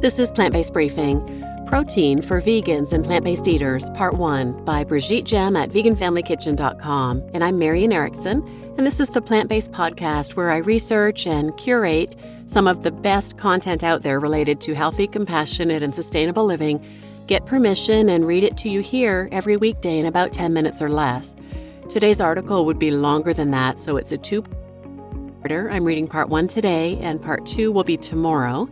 [0.00, 4.84] This is Plant Based Briefing Protein for Vegans and Plant Based Eaters, Part 1 by
[4.84, 7.30] Brigitte Gemme at veganfamilykitchen.com.
[7.34, 8.46] And I'm Marian Erickson,
[8.78, 12.14] and this is the plant based podcast where I research and curate
[12.46, 16.80] some of the best content out there related to healthy, compassionate, and sustainable living.
[17.26, 20.90] Get permission and read it to you here every weekday in about 10 minutes or
[20.90, 21.34] less.
[21.88, 24.42] Today's article would be longer than that, so it's a two
[25.42, 25.72] parter.
[25.72, 28.68] I'm reading part one today, and part two will be tomorrow.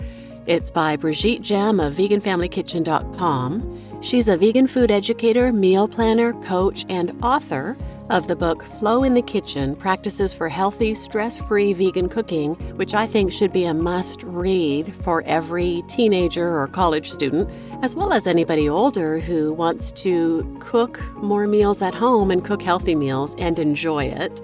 [0.46, 4.00] It's by Brigitte Gemme of veganfamilykitchen.com.
[4.00, 7.76] She's a vegan food educator, meal planner, coach, and author
[8.10, 12.94] of the book Flow in the Kitchen Practices for Healthy, Stress Free Vegan Cooking, which
[12.94, 17.50] I think should be a must read for every teenager or college student,
[17.82, 22.62] as well as anybody older who wants to cook more meals at home and cook
[22.62, 24.40] healthy meals and enjoy it.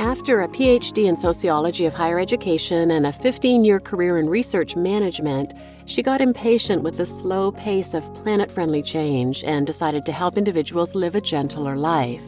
[0.00, 4.74] After a PhD in sociology of higher education and a 15 year career in research
[4.74, 5.52] management,
[5.84, 10.38] she got impatient with the slow pace of planet friendly change and decided to help
[10.38, 12.22] individuals live a gentler life.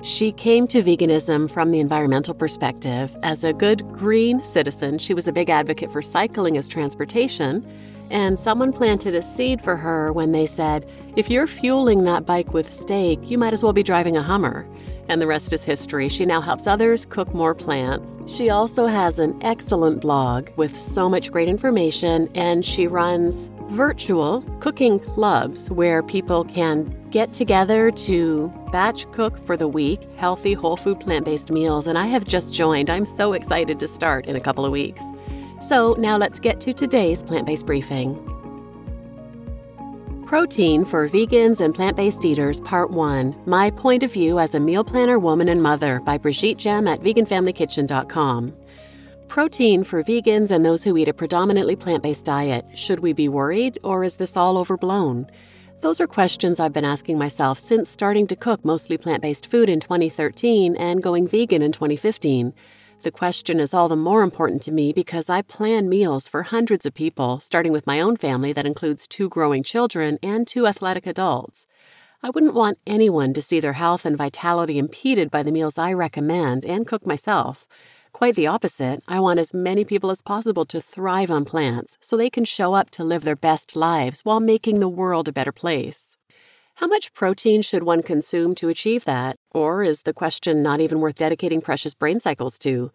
[0.00, 3.14] She came to veganism from the environmental perspective.
[3.22, 7.70] As a good green citizen, she was a big advocate for cycling as transportation.
[8.08, 12.54] And someone planted a seed for her when they said, if you're fueling that bike
[12.54, 14.66] with steak, you might as well be driving a Hummer
[15.10, 16.08] and the rest is history.
[16.08, 18.16] She now helps others cook more plants.
[18.32, 24.42] She also has an excellent blog with so much great information, and she runs virtual
[24.60, 30.76] cooking clubs where people can get together to batch cook for the week healthy, whole
[30.76, 31.88] food, plant based meals.
[31.88, 32.88] And I have just joined.
[32.88, 35.02] I'm so excited to start in a couple of weeks.
[35.60, 38.29] So now let's get to today's plant based briefing.
[40.30, 44.60] Protein for Vegans and Plant Based Eaters, Part 1 My Point of View as a
[44.60, 48.54] Meal Planner, Woman, and Mother by Brigitte Gemme at veganfamilykitchen.com.
[49.26, 52.64] Protein for vegans and those who eat a predominantly plant based diet.
[52.76, 55.28] Should we be worried, or is this all overblown?
[55.80, 59.68] Those are questions I've been asking myself since starting to cook mostly plant based food
[59.68, 62.54] in 2013 and going vegan in 2015.
[63.02, 66.84] The question is all the more important to me because I plan meals for hundreds
[66.84, 71.06] of people, starting with my own family that includes two growing children and two athletic
[71.06, 71.66] adults.
[72.22, 75.94] I wouldn't want anyone to see their health and vitality impeded by the meals I
[75.94, 77.66] recommend and cook myself.
[78.12, 82.18] Quite the opposite, I want as many people as possible to thrive on plants so
[82.18, 85.52] they can show up to live their best lives while making the world a better
[85.52, 86.09] place.
[86.80, 89.36] How much protein should one consume to achieve that?
[89.50, 92.90] Or is the question not even worth dedicating precious brain cycles to?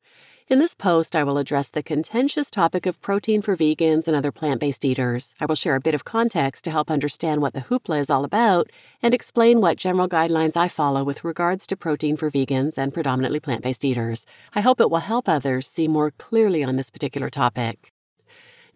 [0.47, 4.31] In this post, I will address the contentious topic of protein for vegans and other
[4.31, 5.35] plant based eaters.
[5.39, 8.25] I will share a bit of context to help understand what the hoopla is all
[8.25, 8.71] about
[9.03, 13.39] and explain what general guidelines I follow with regards to protein for vegans and predominantly
[13.39, 14.25] plant based eaters.
[14.55, 17.91] I hope it will help others see more clearly on this particular topic.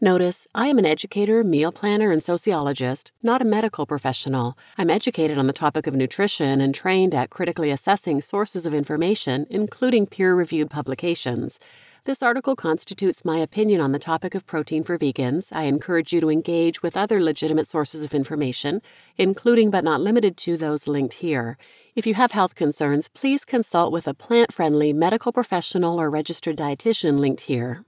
[0.01, 4.57] Notice, I am an educator, meal planner, and sociologist, not a medical professional.
[4.77, 9.45] I'm educated on the topic of nutrition and trained at critically assessing sources of information,
[9.49, 11.59] including peer reviewed publications.
[12.05, 15.49] This article constitutes my opinion on the topic of protein for vegans.
[15.51, 18.81] I encourage you to engage with other legitimate sources of information,
[19.17, 21.57] including but not limited to those linked here.
[21.93, 26.55] If you have health concerns, please consult with a plant friendly medical professional or registered
[26.55, 27.83] dietitian linked here.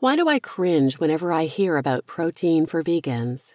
[0.00, 3.52] Why do I cringe whenever I hear about protein for vegans?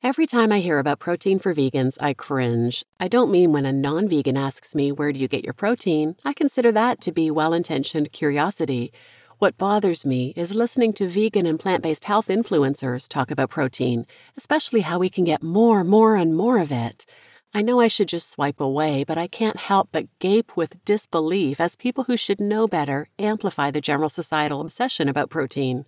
[0.00, 2.84] Every time I hear about protein for vegans, I cringe.
[3.00, 6.14] I don't mean when a non vegan asks me, Where do you get your protein?
[6.24, 8.92] I consider that to be well intentioned curiosity.
[9.38, 14.06] What bothers me is listening to vegan and plant based health influencers talk about protein,
[14.36, 17.06] especially how we can get more, more, and more of it.
[17.54, 21.60] I know I should just swipe away, but I can't help but gape with disbelief
[21.60, 25.84] as people who should know better amplify the general societal obsession about protein.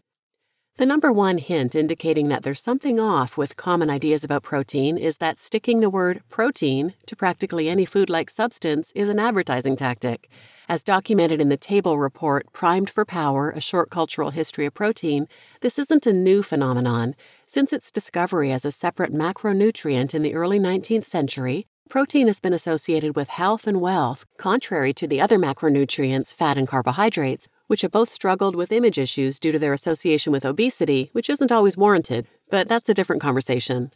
[0.77, 5.17] The number one hint indicating that there's something off with common ideas about protein is
[5.19, 10.29] that sticking the word protein to practically any food like substance is an advertising tactic.
[10.67, 15.29] As documented in the table report Primed for Power A Short Cultural History of Protein,
[15.61, 17.15] this isn't a new phenomenon.
[17.47, 22.55] Since its discovery as a separate macronutrient in the early 19th century, protein has been
[22.55, 27.93] associated with health and wealth, contrary to the other macronutrients, fat and carbohydrates, which have
[27.93, 32.27] both struggled with image issues due to their association with obesity, which isn't always warranted,
[32.49, 33.93] but that's a different conversation.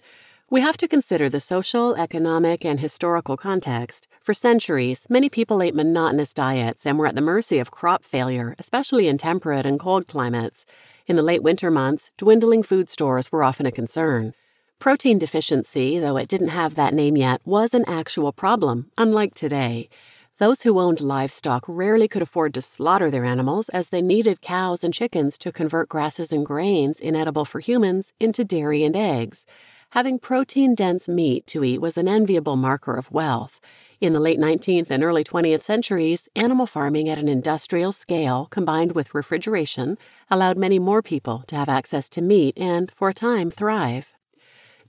[0.50, 4.09] We have to consider the social, economic, and historical context.
[4.23, 8.55] For centuries, many people ate monotonous diets and were at the mercy of crop failure,
[8.59, 10.65] especially in temperate and cold climates.
[11.06, 14.33] In the late winter months, dwindling food stores were often a concern.
[14.79, 19.91] Protein deficiency, though it didn't have that name yet, was an actual problem, unlike today.
[20.39, 24.83] Those who owned livestock rarely could afford to slaughter their animals as they needed cows
[24.83, 29.44] and chickens to convert grasses and grains, inedible for humans, into dairy and eggs.
[29.93, 33.58] Having protein dense meat to eat was an enviable marker of wealth.
[34.02, 38.93] In the late 19th and early 20th centuries, animal farming at an industrial scale combined
[38.93, 39.96] with refrigeration
[40.31, 44.12] allowed many more people to have access to meat and, for a time, thrive.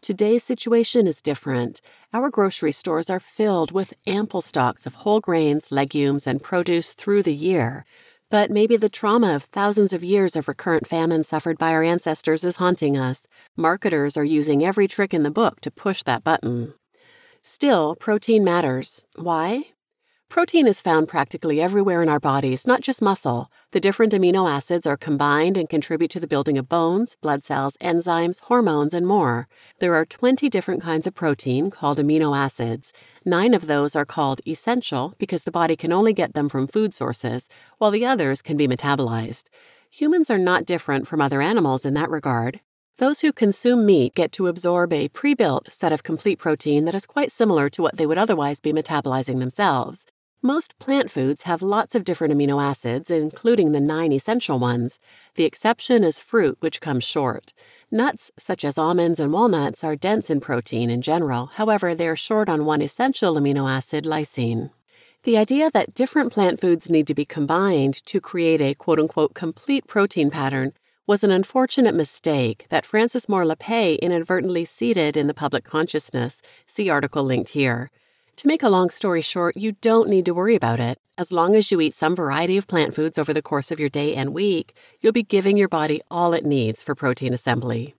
[0.01, 1.79] Today's situation is different.
[2.13, 7.23] Our grocery stores are filled with ample stocks of whole grains, legumes, and produce through
[7.23, 7.85] the year.
[8.31, 12.43] But maybe the trauma of thousands of years of recurrent famine suffered by our ancestors
[12.43, 13.25] is haunting us.
[13.57, 16.75] Marketers are using every trick in the book to push that button.
[17.41, 19.07] Still, protein matters.
[19.15, 19.69] Why?
[20.29, 23.51] Protein is found practically everywhere in our bodies, not just muscle.
[23.71, 27.75] The different amino acids are combined and contribute to the building of bones, blood cells,
[27.81, 29.47] enzymes, hormones, and more.
[29.79, 32.93] There are 20 different kinds of protein called amino acids.
[33.25, 36.93] Nine of those are called essential because the body can only get them from food
[36.93, 37.49] sources,
[37.79, 39.45] while the others can be metabolized.
[39.89, 42.59] Humans are not different from other animals in that regard.
[42.99, 46.93] Those who consume meat get to absorb a pre built set of complete protein that
[46.93, 50.05] is quite similar to what they would otherwise be metabolizing themselves.
[50.41, 54.97] Most plant foods have lots of different amino acids, including the nine essential ones.
[55.35, 57.51] The exception is fruit, which comes short.
[57.91, 62.15] Nuts, such as almonds and walnuts, are dense in protein in general, however, they are
[62.15, 64.69] short on one essential amino acid, lysine.
[65.23, 69.33] The idea that different plant foods need to be combined to create a quote unquote
[69.33, 70.71] complete protein pattern
[71.05, 76.41] was an unfortunate mistake that Frances Moore Lappé inadvertently seeded in the public consciousness.
[76.65, 77.91] See article linked here.
[78.39, 80.97] To make a long story short, you don't need to worry about it.
[81.17, 83.89] As long as you eat some variety of plant foods over the course of your
[83.89, 87.95] day and week, you'll be giving your body all it needs for protein assembly.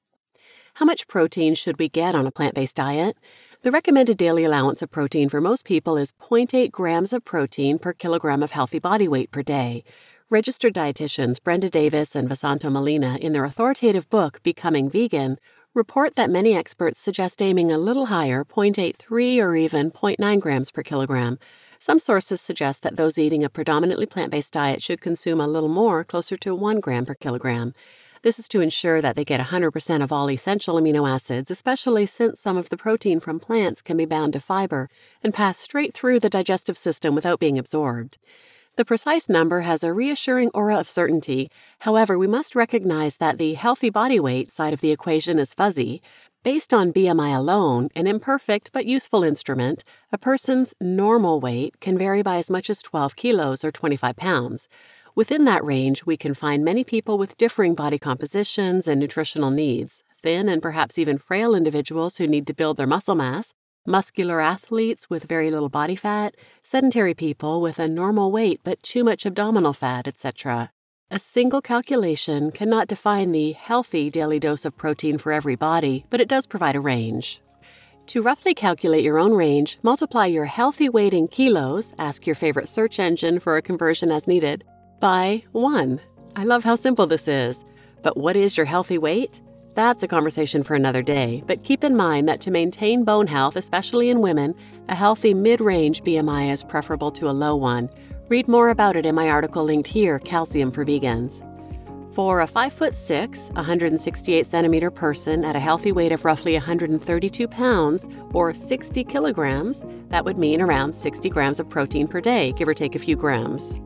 [0.72, 3.18] How much protein should we get on a plant based diet?
[3.64, 7.92] The recommended daily allowance of protein for most people is 0.8 grams of protein per
[7.92, 9.84] kilogram of healthy body weight per day.
[10.30, 15.36] Registered dietitians Brenda Davis and Vesanto Melina, in their authoritative book, Becoming Vegan,
[15.74, 20.82] report that many experts suggest aiming a little higher, 0.83 or even 0.9 grams per
[20.82, 21.38] kilogram.
[21.78, 25.68] Some sources suggest that those eating a predominantly plant based diet should consume a little
[25.68, 27.72] more, closer to 1 gram per kilogram.
[28.22, 32.38] This is to ensure that they get 100% of all essential amino acids, especially since
[32.38, 34.90] some of the protein from plants can be bound to fiber
[35.22, 38.18] and pass straight through the digestive system without being absorbed.
[38.76, 41.50] The precise number has a reassuring aura of certainty.
[41.80, 46.00] However, we must recognize that the healthy body weight side of the equation is fuzzy.
[46.44, 52.22] Based on BMI alone, an imperfect but useful instrument, a person's normal weight can vary
[52.22, 54.68] by as much as 12 kilos or 25 pounds.
[55.14, 60.02] Within that range, we can find many people with differing body compositions and nutritional needs,
[60.22, 63.52] thin and perhaps even frail individuals who need to build their muscle mass,
[63.86, 69.04] muscular athletes with very little body fat, sedentary people with a normal weight but too
[69.04, 70.70] much abdominal fat, etc.
[71.10, 76.20] A single calculation cannot define the healthy daily dose of protein for every body, but
[76.20, 77.40] it does provide a range.
[78.06, 82.68] To roughly calculate your own range, multiply your healthy weight in kilos, ask your favorite
[82.68, 84.64] search engine for a conversion as needed,
[85.00, 86.00] by 1.
[86.36, 87.64] I love how simple this is.
[88.02, 89.40] But what is your healthy weight?
[89.74, 93.54] That's a conversation for another day, but keep in mind that to maintain bone health,
[93.54, 94.54] especially in women,
[94.88, 97.88] a healthy mid range BMI is preferable to a low one.
[98.28, 101.46] Read more about it in my article linked here Calcium for Vegans.
[102.14, 107.46] For a 5 foot 6, 168 centimeter person at a healthy weight of roughly 132
[107.46, 112.66] pounds or 60 kilograms, that would mean around 60 grams of protein per day, give
[112.66, 113.80] or take a few grams.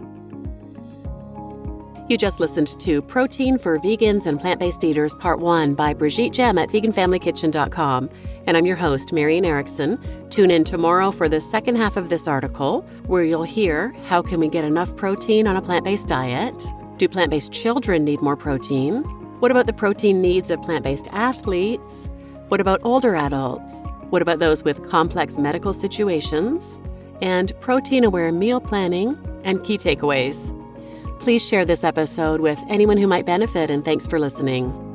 [2.06, 6.34] You just listened to Protein for Vegans and Plant Based Eaters Part 1 by Brigitte
[6.34, 8.11] Gemme at veganfamilykitchen.com.
[8.46, 9.99] And I'm your host, Marian Erickson.
[10.28, 14.38] Tune in tomorrow for the second half of this article, where you'll hear how can
[14.38, 16.54] we get enough protein on a plant based diet?
[16.99, 19.02] Do plant based children need more protein?
[19.40, 22.11] What about the protein needs of plant based athletes?
[22.49, 23.80] What about older adults?
[24.11, 26.76] What about those with complex medical situations?
[27.23, 30.63] And protein aware meal planning and key takeaways.
[31.21, 34.93] Please share this episode with anyone who might benefit, and thanks for listening.